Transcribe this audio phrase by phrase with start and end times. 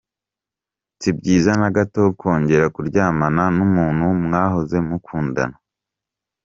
[1.01, 5.57] Si byiza na gato kongera kuryamana n’umuntu mwahoze mukundana.